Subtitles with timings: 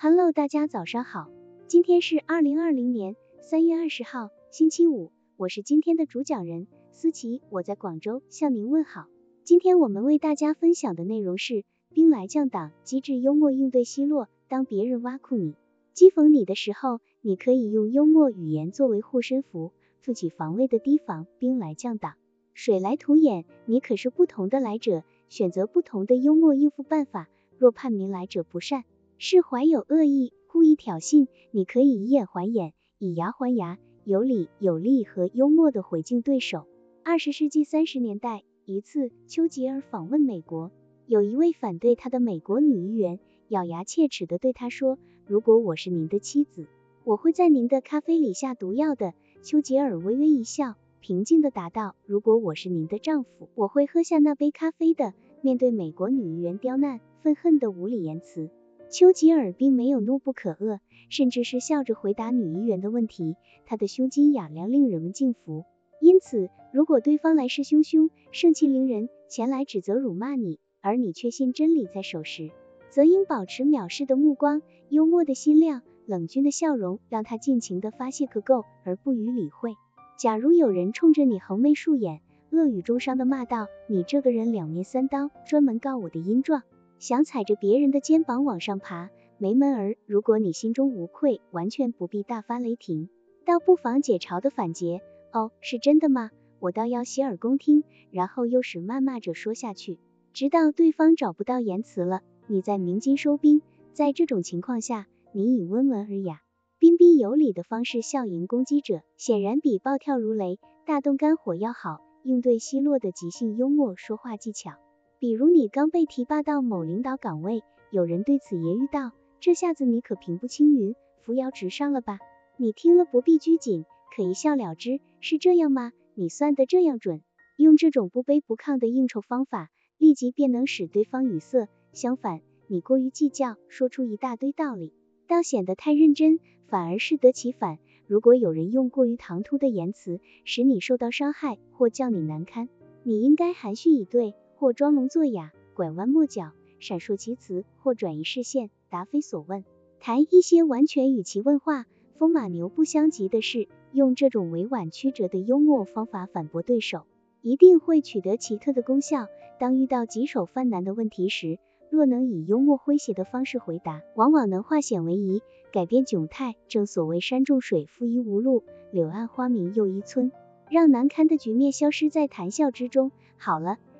[0.00, 1.28] Hello，大家早上好，
[1.66, 9.08] 今天是二零二零年三月二十号，星期五，我是今天的主讲人思琪，我在广州向您问好。
[9.42, 14.28] 今天我们为大家分享的内容是兵来将挡，机智幽默应对奚落。
[14.46, 15.56] 当别人挖苦你、
[15.96, 21.26] 讥讽你的时候，你可以用幽默语言作为护身符，自己防卫的提防。
[21.40, 22.14] 兵来将挡，
[22.54, 27.28] 水来土掩，你可是不同的来者，选择不同的幽默应付办法。
[27.56, 28.84] 若判明来者不善，
[29.20, 36.66] 是怀有恶意，故意挑衅，你可以以眼还眼，以牙还牙，有理有力和幽默的回敬对手。
[37.02, 40.70] 二十世纪三十年代，一次，丘吉尔访问美国，
[41.08, 43.18] 有一位反对他的美国女议员
[43.48, 46.68] 咬牙切齿的对他说：“如果我是您的妻子，
[47.02, 58.50] 我会在您的咖啡里下毒药的。”丘吉尔微微一笑，平静的答道：“如果我是您的丈夫，我会喝下那杯咖啡的。”面对美国女议员刁难、愤恨的无理言辞，
[58.90, 63.36] 丘吉尔并没有怒不可遏，甚至是笑着回答女议员的问题。
[63.66, 65.64] 他的胸襟雅量令人们敬服。
[66.00, 72.50] 因此，如果对方来势汹汹、盛气凌人，前来指责、辱骂你，而你确信真理在手时，
[72.88, 79.74] 则应保持藐视的目光、幽默的心量、冷峻的笑容，让他尽情的发泄个够，而不予理会。
[80.16, 86.62] 假如有人冲着你横眉竖眼，恶语中伤的骂道：“你这个人两面三刀，专门告我的阴状，
[86.98, 93.08] 想踩着别人的肩膀往上爬，没门儿！”如果你心中无愧，完全不必大发雷霆，
[93.44, 95.00] 倒不妨解嘲的反诘
[95.32, 96.30] ：“哦，是真的吗？
[96.60, 99.98] 我倒要洗耳恭听。”然后又使谩骂者说下去，
[100.32, 103.62] 直到对方找不到言辞了，你再鸣金收兵。
[103.92, 106.40] 在这种情况下，你以温文尔雅、
[106.78, 112.00] 彬彬有礼的方式笑迎攻击者，显然比暴跳如雷、大动肝火要好。
[112.24, 114.72] 应对奚落的即兴幽默说话技巧，
[115.20, 122.20] 比如你刚被提拔到某领导岗位，有人对此揶揄道：“这下子你可平步青云、扶摇直上了吧？”
[122.56, 123.84] 你听了不必拘谨，
[124.14, 125.00] 可一笑了之。
[125.20, 125.92] 是这样吗？
[126.14, 127.22] 你算得这样准？
[127.56, 131.68] 用这种不卑不亢的应酬方法，立即便能使对方语塞。
[131.92, 134.92] 相反，你过于计较，说出一大堆道理，
[135.26, 136.38] 倒显得太认真，
[136.68, 137.80] 反而适得其反。
[138.06, 142.68] 如果有人用过于唐突的言辞使你受到伤害，或叫你难堪，
[143.02, 149.64] 你应该含蓄以对，或装聋作哑、拐弯抹角、闪烁其词，或转移视线、答非所问，
[150.00, 151.86] 谈一些完全与其问话
[152.18, 153.68] 风马牛不相及的事。
[153.92, 157.04] 用这种委婉曲折的幽默方法反驳对手，
[157.40, 159.28] 一定会取得奇特的功效。
[159.60, 161.58] 当遇到棘手犯难的问题时，
[161.88, 165.40] 若能以幽默诙谐的方式回答，往往能化险为夷，
[165.72, 166.54] 改变窘态。
[166.68, 170.32] 正所谓山重水复疑无路，柳暗花明又一村，
[170.68, 173.10] 让难堪的局面消失在谈笑之中。
[173.38, 173.78] 好了，